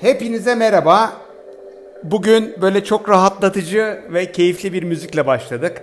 Hepinize 0.00 0.54
merhaba. 0.54 1.12
Bugün 2.04 2.54
böyle 2.62 2.84
çok 2.84 3.08
rahatlatıcı 3.08 4.00
ve 4.12 4.32
keyifli 4.32 4.72
bir 4.72 4.82
müzikle 4.82 5.26
başladık. 5.26 5.82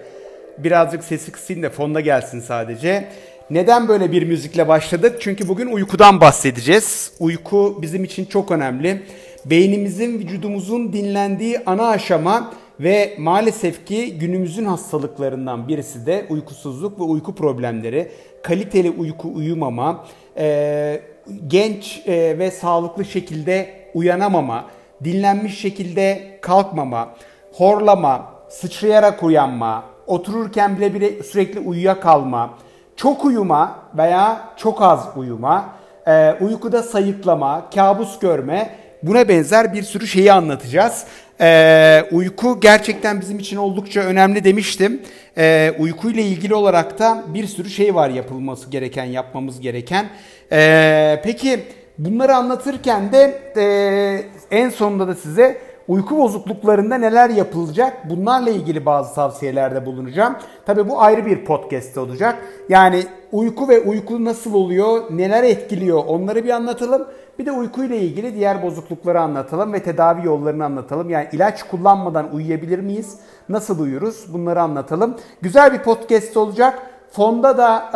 Birazcık 0.57 1.03
sesi 1.03 1.31
kısayım 1.31 1.63
da 1.63 1.69
fonda 1.69 2.01
gelsin 2.01 2.39
sadece. 2.39 3.07
Neden 3.49 3.87
böyle 3.87 4.11
bir 4.11 4.23
müzikle 4.23 4.67
başladık? 4.67 5.17
Çünkü 5.19 5.47
bugün 5.47 5.67
uykudan 5.67 6.21
bahsedeceğiz. 6.21 7.11
Uyku 7.19 7.79
bizim 7.81 8.03
için 8.03 8.25
çok 8.25 8.51
önemli. 8.51 9.01
Beynimizin, 9.45 10.19
vücudumuzun 10.19 10.93
dinlendiği 10.93 11.59
ana 11.65 11.87
aşama 11.87 12.53
ve 12.79 13.15
maalesef 13.17 13.85
ki 13.85 14.19
günümüzün 14.19 14.65
hastalıklarından 14.65 15.67
birisi 15.67 16.05
de 16.05 16.25
uykusuzluk 16.29 16.99
ve 16.99 17.03
uyku 17.03 17.35
problemleri. 17.35 18.11
Kaliteli 18.43 18.89
uyku 18.89 19.33
uyumama, 19.35 20.05
genç 21.47 22.01
ve 22.07 22.51
sağlıklı 22.51 23.05
şekilde 23.05 23.76
uyanamama, 23.93 24.65
dinlenmiş 25.03 25.59
şekilde 25.59 26.39
kalkmama, 26.41 27.09
horlama, 27.53 28.25
sıçrayarak 28.49 29.23
uyanma, 29.23 29.83
otururken 30.07 30.77
bile 30.77 30.93
bile 30.93 31.23
sürekli 31.23 31.59
uyuyakalma, 31.59 32.53
çok 32.95 33.25
uyuma 33.25 33.79
veya 33.97 34.41
çok 34.57 34.81
az 34.81 35.07
uyuma, 35.15 35.65
e, 36.07 36.33
uykuda 36.41 36.83
sayıklama, 36.83 37.69
kabus 37.75 38.19
görme 38.19 38.69
buna 39.03 39.27
benzer 39.27 39.73
bir 39.73 39.83
sürü 39.83 40.07
şeyi 40.07 40.33
anlatacağız. 40.33 41.05
E, 41.41 42.03
uyku 42.11 42.59
gerçekten 42.59 43.21
bizim 43.21 43.39
için 43.39 43.57
oldukça 43.57 44.01
önemli 44.01 44.43
demiştim. 44.43 45.01
E, 45.37 45.73
uykuyla 45.79 46.21
ilgili 46.21 46.55
olarak 46.55 46.99
da 46.99 47.23
bir 47.27 47.47
sürü 47.47 47.69
şey 47.69 47.95
var 47.95 48.09
yapılması 48.09 48.69
gereken, 48.69 49.05
yapmamız 49.05 49.59
gereken. 49.59 50.09
E, 50.51 51.21
peki 51.23 51.59
bunları 51.97 52.35
anlatırken 52.35 53.11
de 53.11 53.51
e, 53.57 54.57
en 54.57 54.69
sonunda 54.69 55.07
da 55.07 55.15
size 55.15 55.57
uyku 55.87 56.17
bozukluklarında 56.17 56.95
neler 56.97 57.29
yapılacak 57.29 58.09
bunlarla 58.09 58.49
ilgili 58.49 58.85
bazı 58.85 59.15
tavsiyelerde 59.15 59.85
bulunacağım. 59.85 60.35
Tabi 60.65 60.89
bu 60.89 61.01
ayrı 61.01 61.25
bir 61.25 61.45
podcast 61.45 61.97
olacak. 61.97 62.35
Yani 62.69 63.03
uyku 63.31 63.69
ve 63.69 63.79
uyku 63.79 64.25
nasıl 64.25 64.53
oluyor, 64.53 65.03
neler 65.09 65.43
etkiliyor 65.43 66.03
onları 66.07 66.43
bir 66.43 66.49
anlatalım. 66.49 67.07
Bir 67.39 67.45
de 67.45 67.51
uykuyla 67.51 67.95
ilgili 67.95 68.35
diğer 68.35 68.63
bozuklukları 68.63 69.21
anlatalım 69.21 69.73
ve 69.73 69.83
tedavi 69.83 70.25
yollarını 70.25 70.65
anlatalım. 70.65 71.09
Yani 71.09 71.27
ilaç 71.31 71.63
kullanmadan 71.63 72.35
uyuyabilir 72.35 72.79
miyiz? 72.79 73.17
Nasıl 73.49 73.79
uyuruz? 73.79 74.33
Bunları 74.33 74.61
anlatalım. 74.61 75.15
Güzel 75.41 75.73
bir 75.73 75.79
podcast 75.79 76.37
olacak. 76.37 76.79
Fonda 77.11 77.57
da 77.57 77.89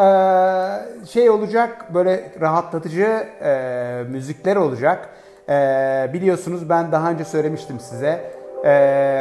e, 1.03 1.05
şey 1.05 1.29
olacak 1.29 1.93
böyle 1.93 2.31
rahatlatıcı 2.41 3.23
e, 3.43 4.03
müzikler 4.09 4.55
olacak. 4.55 5.09
E, 5.49 5.53
biliyorsunuz 6.13 6.69
ben 6.69 6.91
daha 6.91 7.11
önce 7.11 7.25
söylemiştim 7.25 7.79
size. 7.79 8.31
E, 8.63 8.71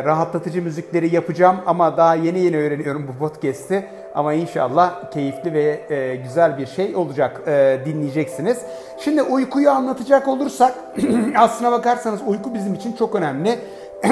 rahatlatıcı 0.04 0.62
müzikleri 0.62 1.14
yapacağım 1.14 1.56
ama 1.66 1.96
daha 1.96 2.14
yeni 2.14 2.38
yeni 2.38 2.56
öğreniyorum 2.56 3.08
bu 3.08 3.18
podcast'i. 3.18 3.84
Ama 4.14 4.32
inşallah 4.32 5.10
keyifli 5.10 5.52
ve 5.52 5.94
e, 5.94 6.16
güzel 6.16 6.58
bir 6.58 6.66
şey 6.66 6.96
olacak 6.96 7.40
e, 7.46 7.78
dinleyeceksiniz. 7.86 8.58
Şimdi 8.98 9.22
uykuyu 9.22 9.70
anlatacak 9.70 10.28
olursak 10.28 10.74
aslına 11.36 11.72
bakarsanız 11.72 12.20
uyku 12.26 12.54
bizim 12.54 12.74
için 12.74 12.92
çok 12.92 13.14
önemli. 13.14 13.58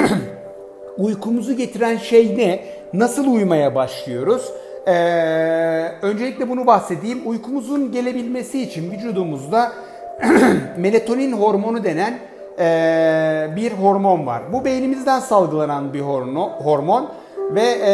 Uykumuzu 0.97 1.53
getiren 1.53 1.97
şey 1.97 2.37
ne? 2.37 2.65
Nasıl 2.93 3.27
uyumaya 3.27 3.75
başlıyoruz? 3.75 4.51
Ee, 4.89 5.91
öncelikle 6.01 6.49
bunu 6.49 6.67
bahsedeyim. 6.67 7.21
Uykumuzun 7.25 7.91
gelebilmesi 7.91 8.61
için 8.61 8.91
vücudumuzda 8.91 9.71
melatonin 10.77 11.31
hormonu 11.31 11.83
denen 11.83 12.19
e, 12.59 13.47
bir 13.55 13.71
hormon 13.71 14.25
var. 14.25 14.41
Bu 14.53 14.65
beynimizden 14.65 15.19
salgılanan 15.19 15.93
bir 15.93 16.01
hormon 16.63 17.09
ve 17.55 17.61
e, 17.61 17.93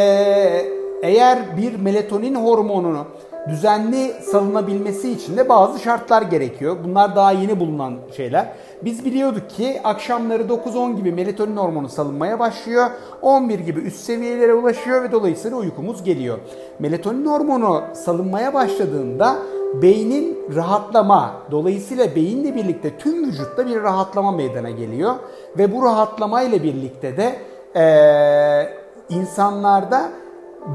eğer 1.03 1.57
bir 1.57 1.79
melatonin 1.79 2.35
hormonunu 2.35 3.05
düzenli 3.49 4.13
salınabilmesi 4.31 5.11
için 5.11 5.37
de 5.37 5.49
bazı 5.49 5.79
şartlar 5.79 6.21
gerekiyor. 6.21 6.77
Bunlar 6.83 7.15
daha 7.15 7.31
yeni 7.31 7.59
bulunan 7.59 7.93
şeyler. 8.17 8.47
Biz 8.81 9.05
biliyorduk 9.05 9.49
ki 9.49 9.81
akşamları 9.83 10.43
9-10 10.43 10.95
gibi 10.95 11.11
melatonin 11.11 11.57
hormonu 11.57 11.89
salınmaya 11.89 12.39
başlıyor. 12.39 12.85
11 13.21 13.59
gibi 13.59 13.79
üst 13.79 13.99
seviyelere 13.99 14.53
ulaşıyor 14.53 15.03
ve 15.03 15.11
dolayısıyla 15.11 15.57
uykumuz 15.57 16.03
geliyor. 16.03 16.37
Melatonin 16.79 17.25
hormonu 17.25 17.81
salınmaya 17.93 18.53
başladığında 18.53 19.35
beynin 19.81 20.37
rahatlama, 20.55 21.33
dolayısıyla 21.51 22.15
beyinle 22.15 22.55
birlikte 22.55 22.97
tüm 22.97 23.27
vücutta 23.27 23.67
bir 23.67 23.81
rahatlama 23.81 24.31
meydana 24.31 24.69
geliyor. 24.69 25.15
Ve 25.57 25.75
bu 25.75 25.83
rahatlama 25.83 26.41
ile 26.41 26.63
birlikte 26.63 27.17
de 27.17 27.35
ee, 27.75 28.69
insanlarda 29.09 30.09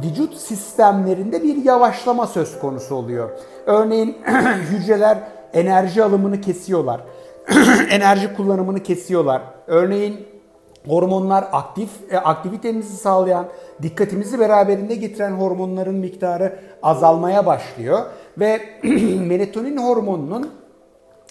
vücut 0.03 0.37
sistemlerinde 0.37 1.43
bir 1.43 1.65
yavaşlama 1.65 2.27
söz 2.27 2.59
konusu 2.59 2.95
oluyor. 2.95 3.31
Örneğin 3.67 4.17
hücreler 4.71 5.19
enerji 5.53 6.05
alımını 6.05 6.41
kesiyorlar. 6.41 7.01
enerji 7.91 8.35
kullanımını 8.35 8.83
kesiyorlar. 8.83 9.43
Örneğin 9.67 10.27
hormonlar 10.87 11.45
aktif, 11.53 11.91
e, 12.11 12.19
aktivitemizi 12.19 12.97
sağlayan, 12.97 13.47
dikkatimizi 13.83 14.39
beraberinde 14.39 14.95
getiren 14.95 15.33
hormonların 15.33 15.95
miktarı 15.95 16.59
azalmaya 16.83 17.47
başlıyor. 17.47 17.99
Ve 18.39 18.61
melatonin 19.27 19.77
hormonunun 19.77 20.51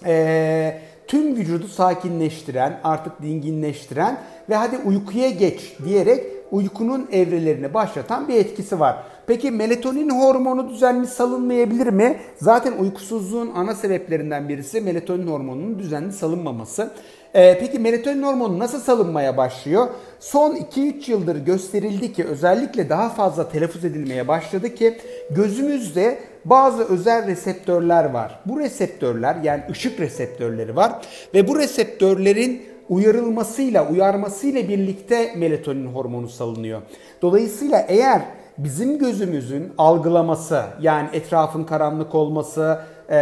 e, 0.05 0.81
tüm 1.07 1.35
vücudu 1.35 1.67
sakinleştiren, 1.67 2.79
artık 2.83 3.21
dinginleştiren 3.21 4.17
ve 4.49 4.55
hadi 4.55 4.77
uykuya 4.77 5.29
geç 5.29 5.73
diyerek 5.85 6.38
uykunun 6.51 7.07
evrelerini 7.11 7.73
başlatan 7.73 8.27
bir 8.27 8.35
etkisi 8.35 8.79
var. 8.79 9.03
Peki 9.27 9.51
melatonin 9.51 10.09
hormonu 10.09 10.69
düzenli 10.69 11.07
salınmayabilir 11.07 11.87
mi? 11.87 12.17
Zaten 12.37 12.73
uykusuzluğun 12.73 13.51
ana 13.55 13.75
sebeplerinden 13.75 14.49
birisi 14.49 14.81
melatonin 14.81 15.27
hormonunun 15.27 15.79
düzenli 15.79 16.11
salınmaması. 16.11 16.91
Ee, 17.35 17.57
peki 17.59 17.79
melatonin 17.79 18.23
hormonu 18.23 18.59
nasıl 18.59 18.79
salınmaya 18.79 19.37
başlıyor? 19.37 19.87
Son 20.19 20.55
2-3 20.55 21.11
yıldır 21.11 21.45
gösterildi 21.45 22.13
ki 22.13 22.25
özellikle 22.25 22.89
daha 22.89 23.09
fazla 23.09 23.49
telaffuz 23.49 23.85
edilmeye 23.85 24.27
başladı 24.27 24.75
ki 24.75 24.97
gözümüzde 25.31 26.19
bazı 26.45 26.83
özel 26.83 27.27
reseptörler 27.27 28.09
var. 28.09 28.39
Bu 28.45 28.59
reseptörler 28.59 29.35
yani 29.43 29.63
ışık 29.71 29.99
reseptörleri 29.99 30.75
var 30.75 30.91
ve 31.33 31.47
bu 31.47 31.57
reseptörlerin 31.57 32.61
uyarılmasıyla, 32.89 33.87
uyarmasıyla 33.89 34.69
birlikte 34.69 35.33
melatonin 35.35 35.87
hormonu 35.87 36.29
salınıyor. 36.29 36.81
Dolayısıyla 37.21 37.85
eğer 37.87 38.21
bizim 38.57 38.99
gözümüzün 38.99 39.73
algılaması 39.77 40.63
yani 40.81 41.09
etrafın 41.13 41.63
karanlık 41.63 42.15
olması 42.15 42.79
e, 43.09 43.17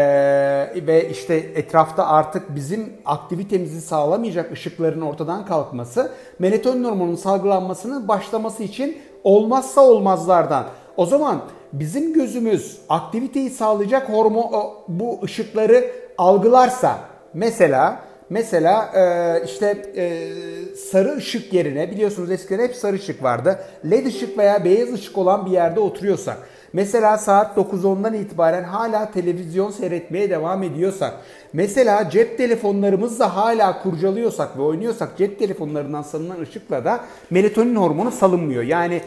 ve 0.87 1.09
işte 1.09 1.35
etrafta 1.35 2.07
artık 2.07 2.55
bizim 2.55 2.93
aktivitemizi 3.05 3.81
sağlamayacak 3.81 4.51
ışıkların 4.51 5.01
ortadan 5.01 5.45
kalkması 5.45 6.11
melatonin 6.39 6.83
hormonunun 6.83 7.15
salgılanmasının 7.15 8.07
başlaması 8.07 8.63
için 8.63 8.97
olmazsa 9.23 9.81
olmazlardan. 9.81 10.65
O 10.97 11.05
zaman 11.05 11.41
bizim 11.73 12.13
gözümüz 12.13 12.77
aktiviteyi 12.89 13.49
sağlayacak 13.49 14.09
hormon 14.09 14.51
bu 14.87 15.19
ışıkları 15.23 15.91
algılarsa 16.17 16.97
mesela 17.33 18.06
Mesela 18.29 18.91
e, 18.95 19.45
işte 19.45 19.91
e, 19.95 20.29
sarı 20.75 21.15
ışık 21.15 21.53
yerine 21.53 21.91
biliyorsunuz 21.91 22.31
eskiden 22.31 22.63
hep 22.63 22.75
sarı 22.75 22.95
ışık 22.95 23.23
vardı. 23.23 23.59
LED 23.89 24.05
ışık 24.05 24.37
veya 24.37 24.65
beyaz 24.65 24.93
ışık 24.93 25.17
olan 25.17 25.45
bir 25.45 25.51
yerde 25.51 25.79
oturuyorsak. 25.79 26.37
Mesela 26.73 27.17
saat 27.17 27.57
9-10'dan 27.57 28.13
itibaren 28.13 28.63
hala 28.63 29.11
televizyon 29.11 29.71
seyretmeye 29.71 30.29
devam 30.29 30.63
ediyorsak. 30.63 31.13
Mesela 31.53 32.09
cep 32.09 32.37
telefonlarımızla 32.37 33.35
hala 33.35 33.83
kurcalıyorsak 33.83 34.57
ve 34.57 34.61
oynuyorsak 34.61 35.17
cep 35.17 35.39
telefonlarından 35.39 36.01
salınan 36.01 36.39
ışıkla 36.39 36.85
da 36.85 36.99
melatonin 37.29 37.75
hormonu 37.75 38.11
salınmıyor. 38.11 38.63
Yani 38.63 39.01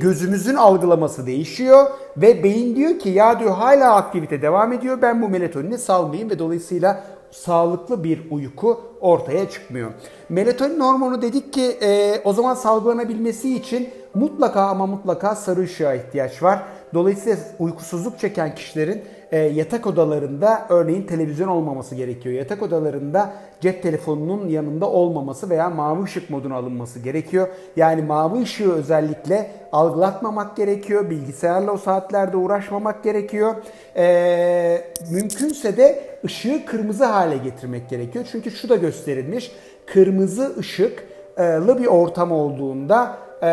gözümüzün 0.00 0.54
algılaması 0.54 1.26
değişiyor 1.26 1.86
ve 2.16 2.44
beyin 2.44 2.76
diyor 2.76 2.98
ki 2.98 3.08
ya 3.08 3.40
diyor 3.40 3.54
hala 3.54 3.94
aktivite 3.94 4.42
devam 4.42 4.72
ediyor 4.72 5.02
ben 5.02 5.22
bu 5.22 5.28
melatonini 5.28 5.78
salmayayım 5.78 6.30
ve 6.30 6.38
dolayısıyla 6.38 7.04
sağlıklı 7.30 8.04
bir 8.04 8.30
uyku 8.30 8.80
ortaya 9.00 9.50
çıkmıyor. 9.50 9.90
Melatonin 10.28 10.80
hormonu 10.80 11.22
dedik 11.22 11.52
ki 11.52 11.64
e, 11.82 12.20
o 12.24 12.32
zaman 12.32 12.54
salgılanabilmesi 12.54 13.56
için 13.56 13.90
mutlaka 14.14 14.62
ama 14.62 14.86
mutlaka 14.86 15.34
sarı 15.34 15.60
ışığa 15.60 15.94
ihtiyaç 15.94 16.42
var. 16.42 16.62
Dolayısıyla 16.94 17.38
uykusuzluk 17.58 18.18
çeken 18.18 18.54
kişilerin 18.54 19.04
e, 19.32 19.38
yatak 19.38 19.86
odalarında 19.86 20.66
örneğin 20.68 21.02
televizyon 21.02 21.48
olmaması 21.48 21.94
gerekiyor. 21.94 22.34
Yatak 22.34 22.62
odalarında 22.62 23.32
cep 23.60 23.82
telefonunun 23.82 24.48
yanında 24.48 24.90
olmaması 24.90 25.50
veya 25.50 25.70
mavi 25.70 26.02
ışık 26.02 26.30
moduna 26.30 26.54
alınması 26.56 26.98
gerekiyor. 26.98 27.48
Yani 27.76 28.02
mavi 28.02 28.42
ışığı 28.42 28.72
özellikle 28.72 29.50
algılatmamak 29.72 30.56
gerekiyor. 30.56 31.10
Bilgisayarla 31.10 31.72
o 31.72 31.76
saatlerde 31.76 32.36
uğraşmamak 32.36 33.04
gerekiyor. 33.04 33.54
E, 33.96 34.84
mümkünse 35.10 35.76
de 35.76 36.04
ışığı 36.24 36.66
kırmızı 36.66 37.04
hale 37.04 37.36
getirmek 37.36 37.88
gerekiyor. 37.88 38.26
Çünkü 38.32 38.50
şu 38.50 38.68
da 38.68 38.76
gösterilmiş. 38.76 39.52
Kırmızı 39.86 40.56
ışıklı 40.58 41.78
bir 41.78 41.86
ortam 41.86 42.32
olduğunda 42.32 43.18
e, 43.42 43.46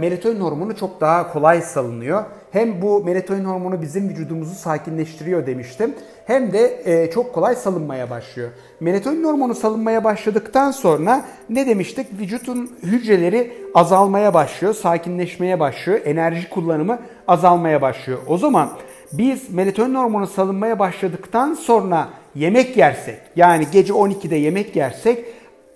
melatonin 0.00 0.40
hormonu 0.40 0.76
çok 0.76 1.00
daha 1.00 1.32
kolay 1.32 1.62
salınıyor. 1.62 2.24
Hem 2.52 2.82
bu 2.82 3.04
melatonin 3.04 3.44
hormonu 3.44 3.82
bizim 3.82 4.08
vücudumuzu 4.08 4.54
sakinleştiriyor 4.54 5.46
demiştim. 5.46 5.94
Hem 6.26 6.52
de 6.52 6.82
e, 6.84 7.10
çok 7.10 7.34
kolay 7.34 7.54
salınmaya 7.54 8.10
başlıyor. 8.10 8.50
Melatonin 8.80 9.24
hormonu 9.24 9.54
salınmaya 9.54 10.04
başladıktan 10.04 10.70
sonra 10.70 11.24
ne 11.50 11.66
demiştik? 11.66 12.06
Vücudun 12.20 12.70
hücreleri 12.82 13.52
azalmaya 13.74 14.34
başlıyor, 14.34 14.74
sakinleşmeye 14.74 15.60
başlıyor, 15.60 16.00
enerji 16.04 16.50
kullanımı 16.50 16.98
azalmaya 17.28 17.82
başlıyor. 17.82 18.18
O 18.26 18.38
zaman 18.38 18.70
biz 19.12 19.54
melatonin 19.54 19.94
hormonu 19.94 20.26
salınmaya 20.26 20.78
başladıktan 20.78 21.54
sonra 21.54 22.08
yemek 22.34 22.76
yersek, 22.76 23.20
yani 23.36 23.66
gece 23.72 23.92
12'de 23.92 24.36
yemek 24.36 24.76
yersek 24.76 25.24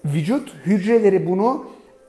vücut 0.05 0.53
hücreleri 0.67 1.27
bunu 1.27 1.65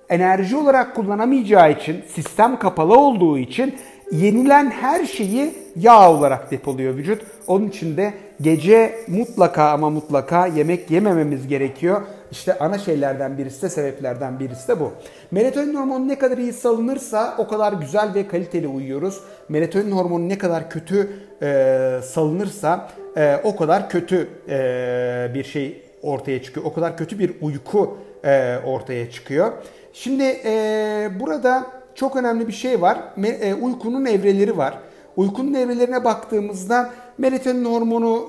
enerji 0.09 0.55
olarak 0.55 0.95
kullanamayacağı 0.95 1.71
için, 1.71 2.03
sistem 2.07 2.59
kapalı 2.59 2.99
olduğu 2.99 3.37
için 3.37 3.75
yenilen 4.13 4.71
her 4.71 5.05
şeyi 5.05 5.53
yağ 5.75 6.11
olarak 6.11 6.51
depoluyor 6.51 6.95
vücut. 6.95 7.21
Onun 7.47 7.67
için 7.67 7.97
de 7.97 8.13
gece 8.41 8.95
mutlaka 9.07 9.69
ama 9.69 9.89
mutlaka 9.89 10.47
yemek 10.47 10.91
yemememiz 10.91 11.47
gerekiyor. 11.47 12.01
İşte 12.31 12.59
ana 12.59 12.77
şeylerden 12.77 13.37
birisi 13.37 13.61
de 13.61 13.69
sebeplerden 13.69 14.39
birisi 14.39 14.67
de 14.67 14.79
bu. 14.79 14.91
Melatonin 15.31 15.75
hormonu 15.75 16.07
ne 16.07 16.19
kadar 16.19 16.37
iyi 16.37 16.53
salınırsa 16.53 17.35
o 17.37 17.47
kadar 17.47 17.73
güzel 17.73 18.13
ve 18.15 18.27
kaliteli 18.27 18.67
uyuyoruz. 18.67 19.19
Melatonin 19.49 19.91
hormonu 19.91 20.29
ne 20.29 20.37
kadar 20.37 20.69
kötü 20.69 21.09
e, 21.41 21.99
salınırsa 22.03 22.89
e, 23.17 23.35
o 23.43 23.55
kadar 23.55 23.89
kötü 23.89 24.27
e, 24.49 25.31
bir 25.33 25.43
şey 25.43 25.81
ortaya 26.01 26.43
çıkıyor. 26.43 26.65
O 26.65 26.73
kadar 26.73 26.97
kötü 26.97 27.19
bir 27.19 27.33
uyku 27.41 27.97
e, 28.25 28.57
ortaya 28.65 29.11
çıkıyor. 29.11 29.51
Şimdi 29.93 30.23
e, 30.45 31.09
burada 31.19 31.82
çok 31.95 32.15
önemli 32.15 32.47
bir 32.47 32.53
şey 32.53 32.81
var. 32.81 32.97
E, 33.23 33.53
uykunun 33.53 34.05
evreleri 34.05 34.57
var. 34.57 34.77
Uykunun 35.15 35.53
evrelerine 35.53 36.03
baktığımızda 36.03 36.89
melatonin 37.17 37.65
hormonu 37.65 38.27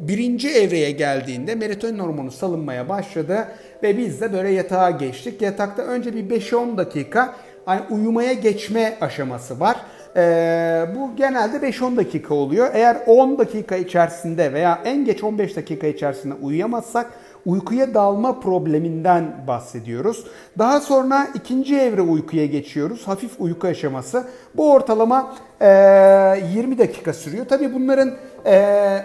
birinci 0.00 0.48
evreye 0.48 0.90
geldiğinde 0.90 1.54
melatonin 1.54 1.98
hormonu 1.98 2.30
salınmaya 2.30 2.88
başladı 2.88 3.48
ve 3.82 3.98
biz 3.98 4.20
de 4.20 4.32
böyle 4.32 4.50
yatağa 4.50 4.90
geçtik. 4.90 5.42
Yatakta 5.42 5.82
önce 5.82 6.14
bir 6.14 6.40
5-10 6.40 6.76
dakika 6.76 7.34
hani 7.64 7.80
uyumaya 7.90 8.32
geçme 8.32 8.96
aşaması 9.00 9.60
var. 9.60 9.76
Ee, 10.16 10.86
bu 10.96 11.16
genelde 11.16 11.56
5-10 11.56 11.96
dakika 11.96 12.34
oluyor. 12.34 12.70
Eğer 12.74 12.96
10 13.06 13.38
dakika 13.38 13.76
içerisinde 13.76 14.52
veya 14.52 14.78
en 14.84 15.04
geç 15.04 15.24
15 15.24 15.56
dakika 15.56 15.86
içerisinde 15.86 16.34
uyuyamazsak 16.34 17.10
uykuya 17.48 17.94
dalma 17.94 18.40
probleminden 18.40 19.24
bahsediyoruz. 19.46 20.24
Daha 20.58 20.80
sonra 20.80 21.28
ikinci 21.34 21.76
evre 21.76 22.00
uykuya 22.00 22.46
geçiyoruz. 22.46 23.08
Hafif 23.08 23.40
uyku 23.40 23.66
aşaması. 23.66 24.24
Bu 24.54 24.72
ortalama 24.72 25.34
e, 25.60 25.66
20 26.54 26.78
dakika 26.78 27.12
sürüyor. 27.12 27.46
Tabii 27.48 27.74
bunların 27.74 28.14
e, 28.46 28.56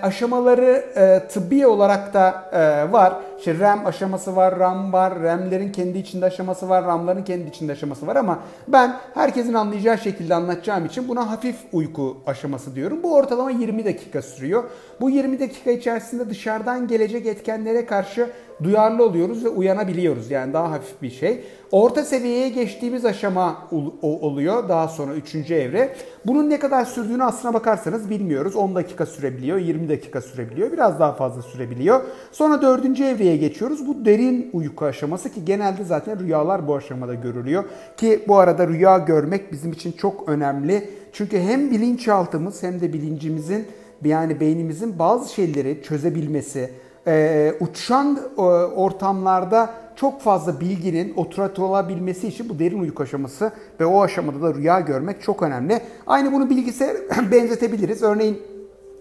aşamaları 0.01 0.85
e, 0.95 1.27
tıbbi 1.27 1.67
olarak 1.67 2.13
da 2.13 2.49
e, 2.51 2.91
var. 2.91 3.13
İşte 3.37 3.59
REM 3.59 3.85
aşaması 3.85 4.35
var, 4.35 4.59
RAM 4.59 4.93
var, 4.93 5.19
REM'lerin 5.23 5.71
kendi 5.71 5.97
içinde 5.97 6.25
aşaması 6.25 6.69
var, 6.69 6.85
RAM'ların 6.85 7.23
kendi 7.23 7.49
içinde 7.49 7.71
aşaması 7.71 8.07
var 8.07 8.15
ama 8.15 8.39
ben 8.67 8.95
herkesin 9.13 9.53
anlayacağı 9.53 9.97
şekilde 9.97 10.35
anlatacağım 10.35 10.85
için 10.85 11.07
buna 11.07 11.31
hafif 11.31 11.55
uyku 11.71 12.17
aşaması 12.25 12.75
diyorum. 12.75 13.03
Bu 13.03 13.15
ortalama 13.15 13.51
20 13.51 13.85
dakika 13.85 14.21
sürüyor. 14.21 14.63
Bu 15.01 15.09
20 15.09 15.39
dakika 15.39 15.71
içerisinde 15.71 16.29
dışarıdan 16.29 16.87
gelecek 16.87 17.25
etkenlere 17.25 17.85
karşı 17.85 18.29
duyarlı 18.63 19.05
oluyoruz 19.05 19.45
ve 19.45 19.49
uyanabiliyoruz. 19.49 20.31
Yani 20.31 20.53
daha 20.53 20.71
hafif 20.71 21.01
bir 21.01 21.09
şey. 21.09 21.43
Orta 21.71 22.03
seviyeye 22.03 22.49
geçtiğimiz 22.49 23.05
aşama 23.05 23.67
oluyor 24.01 24.69
daha 24.69 24.87
sonra 24.87 25.13
3. 25.13 25.51
evre. 25.51 25.95
Bunun 26.25 26.49
ne 26.49 26.59
kadar 26.59 26.85
sürdüğünü 26.85 27.23
aslına 27.23 27.53
bakarsanız 27.53 28.09
bilmiyoruz. 28.09 28.55
10 28.55 28.75
dakika 28.75 29.05
sürebiliyor, 29.05 29.57
20 29.57 29.89
dakika 29.89 30.21
sürebiliyor, 30.21 30.71
biraz 30.71 30.99
daha 30.99 31.13
fazla 31.13 31.41
sürebiliyor. 31.41 32.01
Sonra 32.31 32.61
4. 32.61 32.99
evreye 32.99 33.37
geçiyoruz. 33.37 33.87
Bu 33.87 34.05
derin 34.05 34.49
uyku 34.53 34.85
aşaması 34.85 35.29
ki 35.29 35.45
genelde 35.45 35.83
zaten 35.83 36.19
rüyalar 36.19 36.67
bu 36.67 36.75
aşamada 36.75 37.13
görülüyor. 37.13 37.63
Ki 37.97 38.23
bu 38.27 38.37
arada 38.37 38.67
rüya 38.67 38.97
görmek 38.97 39.51
bizim 39.51 39.71
için 39.71 39.91
çok 39.91 40.29
önemli. 40.29 40.89
Çünkü 41.13 41.39
hem 41.39 41.71
bilinçaltımız 41.71 42.63
hem 42.63 42.81
de 42.81 42.93
bilincimizin 42.93 43.67
yani 44.05 44.39
beynimizin 44.39 44.99
bazı 44.99 45.33
şeyleri 45.33 45.83
çözebilmesi, 45.83 46.69
e, 47.07 47.53
uçan 47.59 48.19
e, 48.37 48.41
ortamlarda 48.41 49.73
çok 49.95 50.21
fazla 50.21 50.59
bilginin 50.59 51.13
oturatılabilmesi 51.15 52.27
için 52.27 52.49
bu 52.49 52.59
derin 52.59 52.79
uyku 52.79 53.03
aşaması 53.03 53.51
ve 53.79 53.85
o 53.85 54.01
aşamada 54.01 54.41
da 54.41 54.53
rüya 54.53 54.79
görmek 54.79 55.21
çok 55.21 55.43
önemli. 55.43 55.81
Aynı 56.07 56.31
bunu 56.31 56.49
bilgisayar 56.49 56.97
benzetebiliriz. 57.31 58.03
Örneğin 58.03 58.41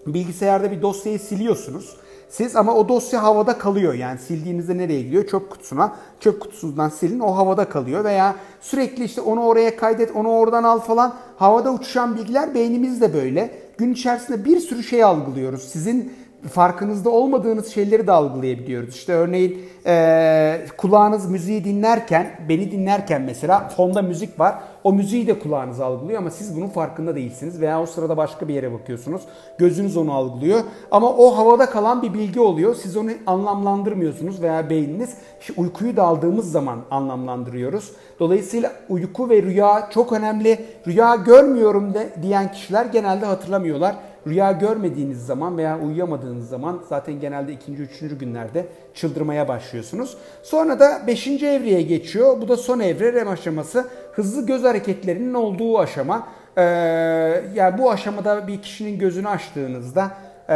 bilgisayarda 0.07 0.71
bir 0.71 0.83
dosyayı 0.83 1.19
siliyorsunuz. 1.19 1.97
Siz 2.29 2.57
ama 2.57 2.75
o 2.75 2.89
dosya 2.89 3.23
havada 3.23 3.59
kalıyor. 3.59 3.95
Yani 3.95 4.19
sildiğinizde 4.19 4.79
nereye 4.79 5.03
gidiyor? 5.03 5.27
Çöp 5.27 5.51
kutusuna. 5.51 5.97
Çöp 6.21 6.41
kutusundan 6.41 6.89
silin 6.89 7.21
o 7.21 7.37
havada 7.37 7.69
kalıyor. 7.69 8.05
Veya 8.05 8.37
sürekli 8.61 9.05
işte 9.05 9.21
onu 9.21 9.43
oraya 9.43 9.77
kaydet, 9.77 10.17
onu 10.17 10.29
oradan 10.29 10.65
al 10.65 10.81
falan. 10.81 11.15
Havada 11.37 11.73
uçuşan 11.73 12.17
bilgiler 12.17 12.55
beynimizde 12.55 13.15
böyle. 13.15 13.51
Gün 13.79 13.93
içerisinde 13.93 14.45
bir 14.45 14.61
sürü 14.61 14.83
şey 14.83 15.05
algılıyoruz. 15.05 15.63
Sizin 15.63 16.13
farkınızda 16.49 17.11
olmadığınız 17.11 17.75
şeyleri 17.75 18.07
de 18.07 18.13
algılayabiliyoruz. 18.13 18.95
İşte 18.95 19.13
örneğin 19.13 19.63
e, 19.87 20.67
kulağınız 20.77 21.31
müziği 21.31 21.65
dinlerken, 21.65 22.31
beni 22.49 22.71
dinlerken 22.71 23.23
mesela 23.23 23.69
fonda 23.69 24.03
müzik 24.03 24.41
var. 24.41 24.55
O 24.85 24.93
müziği 24.93 25.27
de 25.27 25.39
kulağınız 25.39 25.81
algılıyor 25.81 26.19
ama 26.19 26.31
siz 26.31 26.57
bunun 26.57 26.69
farkında 26.69 27.15
değilsiniz 27.15 27.61
veya 27.61 27.83
o 27.83 27.87
sırada 27.87 28.17
başka 28.17 28.49
bir 28.49 28.55
yere 28.55 28.73
bakıyorsunuz. 28.73 29.23
Gözünüz 29.59 29.97
onu 29.97 30.13
algılıyor 30.13 30.61
ama 30.91 31.13
o 31.13 31.37
havada 31.37 31.71
kalan 31.71 32.03
bir 32.03 32.15
bilgi 32.15 32.41
oluyor. 32.41 32.75
Siz 32.75 32.97
onu 32.97 33.11
anlamlandırmıyorsunuz 33.27 34.43
veya 34.43 34.71
beyniniz 34.71 35.11
işte 35.41 35.53
uykuyu 35.57 35.97
da 35.97 36.03
aldığımız 36.03 36.53
zaman 36.53 36.79
anlamlandırıyoruz. 36.91 37.93
Dolayısıyla 38.21 38.73
uyku 38.89 39.31
ve 39.31 39.43
rüya 39.43 39.89
çok 39.95 40.13
önemli. 40.13 40.59
Rüya 40.87 41.15
görmüyorum 41.15 41.95
de, 41.95 42.09
diyen 42.23 42.53
kişiler 42.53 42.87
genelde 42.87 43.27
hatırlamıyorlar. 43.27 43.97
Rüya 44.27 44.53
görmediğiniz 44.53 45.27
zaman 45.27 45.59
veya 45.59 45.79
uyuyamadığınız 45.81 46.49
zaman 46.49 46.81
zaten 46.89 47.21
genelde 47.21 47.53
ikinci, 47.53 47.83
üçüncü 47.83 48.19
günlerde 48.19 48.67
çıldırmaya 48.95 49.49
başlıyorsunuz. 49.49 50.17
Sonra 50.43 50.81
da 50.81 51.07
beşinci 51.07 51.47
evreye 51.47 51.83
geçiyor. 51.83 52.41
Bu 52.41 52.49
da 52.49 52.57
son 52.57 52.81
evre 52.81 53.13
REM 53.13 53.29
aşaması. 53.29 53.89
Hızlı 54.13 54.47
göz 54.47 54.65
hareketlerinin 54.65 55.35
olduğu 55.35 55.79
aşama. 55.79 56.29
Ee, 56.57 56.63
yani 57.55 57.79
bu 57.79 57.91
aşamada 57.91 58.49
bir 58.49 58.63
kişinin 58.63 58.99
gözünü 58.99 59.29
açtığınızda 59.29 60.11
e, 60.53 60.55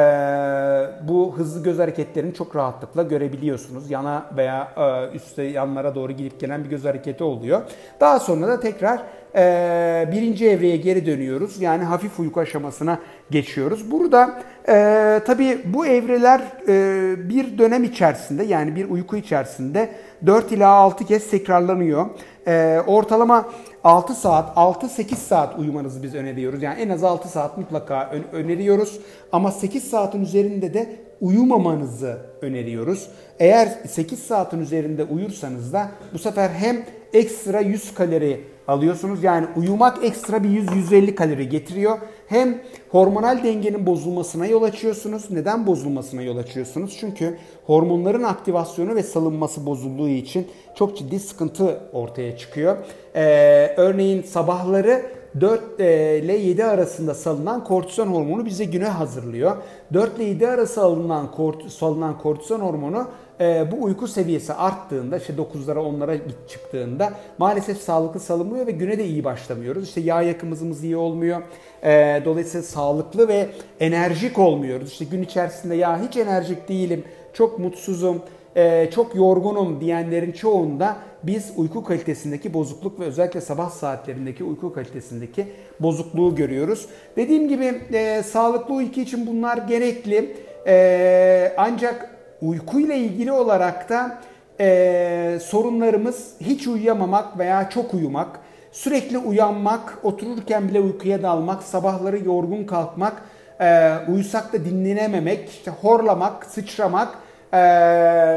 bu 1.08 1.34
hızlı 1.36 1.62
göz 1.62 1.78
hareketlerini 1.78 2.34
çok 2.34 2.56
rahatlıkla 2.56 3.02
görebiliyorsunuz. 3.02 3.90
Yana 3.90 4.26
veya 4.36 4.68
e, 4.76 5.16
üstte 5.16 5.42
yanlara 5.42 5.94
doğru 5.94 6.12
gidip 6.12 6.40
gelen 6.40 6.64
bir 6.64 6.70
göz 6.70 6.84
hareketi 6.84 7.24
oluyor. 7.24 7.62
Daha 8.00 8.18
sonra 8.20 8.48
da 8.48 8.60
tekrar 8.60 9.02
e, 9.36 10.08
birinci 10.12 10.48
evreye 10.48 10.76
geri 10.76 11.06
dönüyoruz. 11.06 11.60
Yani 11.60 11.84
hafif 11.84 12.20
uyku 12.20 12.40
aşamasına 12.40 12.98
geçiyoruz. 13.30 13.90
Burada 13.90 14.42
e, 14.68 15.20
tabii 15.26 15.58
bu 15.64 15.86
evreler 15.86 16.40
e, 16.68 17.28
bir 17.28 17.58
dönem 17.58 17.84
içerisinde 17.84 18.44
yani 18.44 18.76
bir 18.76 18.90
uyku 18.90 19.16
içerisinde 19.16 19.88
4 20.26 20.52
ila 20.52 20.68
6 20.68 21.04
kez 21.04 21.30
tekrarlanıyor. 21.30 22.06
E, 22.46 22.80
ortalama 22.86 23.48
6 23.84 24.14
saat, 24.14 24.56
6-8 24.56 25.14
saat 25.14 25.58
uyumanızı 25.58 26.02
biz 26.02 26.14
öneriyoruz. 26.14 26.62
Yani 26.62 26.80
en 26.80 26.88
az 26.88 27.04
6 27.04 27.28
saat 27.28 27.58
mutlaka 27.58 28.10
öneriyoruz. 28.32 29.00
Ama 29.32 29.52
8 29.52 29.90
saatin 29.90 30.20
üzerinde 30.20 30.74
de 30.74 30.96
uyumamanızı 31.20 32.18
öneriyoruz. 32.42 33.08
Eğer 33.38 33.68
8 33.88 34.18
saatin 34.18 34.60
üzerinde 34.60 35.04
uyursanız 35.04 35.72
da 35.72 35.88
bu 36.14 36.18
sefer 36.18 36.48
hem 36.48 36.84
ekstra 37.12 37.60
100 37.60 37.94
kalori 37.94 38.44
alıyorsunuz. 38.68 39.24
Yani 39.24 39.46
uyumak 39.56 40.04
ekstra 40.04 40.44
bir 40.44 40.48
100-150 40.48 41.14
kalori 41.14 41.48
getiriyor. 41.48 41.98
Hem 42.26 42.62
hormonal 42.90 43.44
dengenin 43.44 43.86
bozulmasına 43.86 44.46
yol 44.46 44.62
açıyorsunuz. 44.62 45.30
Neden 45.30 45.66
bozulmasına 45.66 46.22
yol 46.22 46.36
açıyorsunuz? 46.36 46.96
Çünkü 47.00 47.38
hormonların 47.66 48.22
aktivasyonu 48.22 48.94
ve 48.94 49.02
salınması 49.02 49.66
bozulduğu 49.66 50.08
için 50.08 50.46
çok 50.74 50.96
ciddi 50.96 51.20
sıkıntı 51.20 51.80
ortaya 51.92 52.36
çıkıyor. 52.36 52.76
Ee, 53.14 53.74
örneğin 53.76 54.22
sabahları 54.22 55.02
4 55.40 55.80
e, 55.80 56.18
ile 56.18 56.36
7 56.36 56.64
arasında 56.64 57.14
salınan 57.14 57.64
kortizon 57.64 58.06
hormonu 58.06 58.44
bize 58.46 58.64
güne 58.64 58.88
hazırlıyor. 58.88 59.56
4 59.92 60.16
ile 60.16 60.24
7 60.24 60.48
arası 60.48 60.82
alınan 60.82 61.30
kort, 61.30 61.70
salınan 61.70 62.18
kortizon 62.18 62.60
hormonu 62.60 63.08
e, 63.40 63.70
bu 63.70 63.84
uyku 63.84 64.08
seviyesi 64.08 64.54
arttığında 64.54 65.16
işte 65.16 65.32
9'lara 65.32 65.78
10'lara 65.78 66.18
çıktığında 66.48 67.12
maalesef 67.38 67.78
sağlıklı 67.78 68.20
salınmıyor 68.20 68.66
ve 68.66 68.70
güne 68.70 68.98
de 68.98 69.04
iyi 69.04 69.24
başlamıyoruz. 69.24 69.88
İşte 69.88 70.00
yağ 70.00 70.22
yakımızımız 70.22 70.84
iyi 70.84 70.96
olmuyor. 70.96 71.42
E, 71.82 72.22
dolayısıyla 72.24 72.62
sağlıklı 72.62 73.28
ve 73.28 73.48
enerjik 73.80 74.38
olmuyoruz. 74.38 74.92
İşte 74.92 75.04
gün 75.04 75.22
içerisinde 75.22 75.74
ya 75.74 76.02
hiç 76.02 76.16
enerjik 76.16 76.68
değilim, 76.68 77.04
çok 77.32 77.58
mutsuzum, 77.58 78.22
e, 78.56 78.90
çok 78.90 79.14
yorgunum 79.14 79.80
diyenlerin 79.80 80.32
çoğunda 80.32 80.96
biz 81.22 81.52
uyku 81.56 81.84
kalitesindeki 81.84 82.54
bozukluk 82.54 83.00
ve 83.00 83.04
özellikle 83.04 83.40
sabah 83.40 83.70
saatlerindeki 83.70 84.44
uyku 84.44 84.72
kalitesindeki 84.72 85.46
bozukluğu 85.80 86.34
görüyoruz. 86.34 86.86
Dediğim 87.16 87.48
gibi 87.48 87.80
e, 87.92 88.22
sağlıklı 88.22 88.74
uyku 88.74 89.00
için 89.00 89.26
bunlar 89.26 89.56
gerekli. 89.56 90.36
E, 90.66 91.54
ancak 91.56 92.15
uykuyla 92.42 92.94
ilgili 92.94 93.32
olarak 93.32 93.88
da 93.88 94.18
e, 94.60 95.38
sorunlarımız 95.42 96.34
hiç 96.40 96.66
uyuyamamak 96.66 97.38
veya 97.38 97.70
çok 97.70 97.94
uyumak, 97.94 98.40
sürekli 98.72 99.18
uyanmak, 99.18 99.98
otururken 100.02 100.68
bile 100.68 100.80
uykuya 100.80 101.22
dalmak, 101.22 101.62
sabahları 101.62 102.24
yorgun 102.24 102.64
kalkmak, 102.64 103.22
e, 103.60 103.92
uyusak 104.08 104.52
da 104.52 104.64
dinlenememek, 104.64 105.48
işte 105.48 105.70
horlamak, 105.70 106.44
sıçramak, 106.44 107.08
e, 107.52 107.58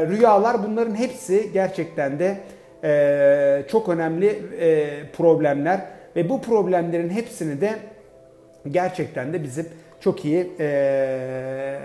rüyalar 0.06 0.64
bunların 0.64 0.94
hepsi 0.94 1.50
gerçekten 1.52 2.18
de 2.18 2.40
e, 2.84 3.62
çok 3.68 3.88
önemli 3.88 4.42
e, 4.60 4.88
problemler. 5.16 5.80
Ve 6.16 6.28
bu 6.28 6.42
problemlerin 6.42 7.10
hepsini 7.10 7.60
de 7.60 7.78
gerçekten 8.70 9.32
de 9.32 9.42
bizim 9.42 9.66
çok 10.00 10.24
iyi 10.24 10.52
e, 10.60 11.78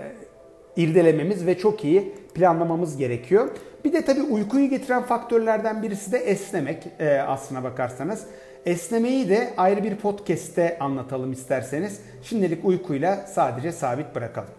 irdelememiz 0.76 1.46
ve 1.46 1.58
çok 1.58 1.84
iyi 1.84 2.12
planlamamız 2.34 2.96
gerekiyor. 2.96 3.48
Bir 3.84 3.92
de 3.92 4.04
tabii 4.04 4.22
uykuyu 4.22 4.70
getiren 4.70 5.02
faktörlerden 5.02 5.82
birisi 5.82 6.12
de 6.12 6.18
esnemek 6.18 6.86
e, 6.98 7.18
aslına 7.18 7.64
bakarsanız. 7.64 8.26
Esnemeyi 8.66 9.28
de 9.28 9.54
ayrı 9.56 9.84
bir 9.84 9.96
podcast'te 9.96 10.78
anlatalım 10.78 11.32
isterseniz. 11.32 12.00
Şimdilik 12.22 12.64
uykuyla 12.64 13.16
sadece 13.26 13.72
sabit 13.72 14.14
bırakalım. 14.14 14.50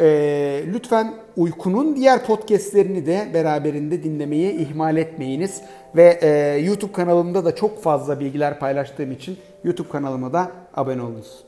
Ee, 0.00 0.62
lütfen 0.66 1.14
uykunun 1.36 1.96
diğer 1.96 2.26
podcastlerini 2.26 3.06
de 3.06 3.28
beraberinde 3.34 4.02
dinlemeyi 4.02 4.52
ihmal 4.52 4.96
etmeyiniz. 4.96 5.62
Ve 5.96 6.18
e, 6.22 6.28
YouTube 6.58 6.92
kanalımda 6.92 7.44
da 7.44 7.54
çok 7.54 7.82
fazla 7.82 8.20
bilgiler 8.20 8.58
paylaştığım 8.58 9.12
için 9.12 9.38
YouTube 9.64 9.88
kanalıma 9.88 10.32
da 10.32 10.50
abone 10.74 11.02
olunuz. 11.02 11.44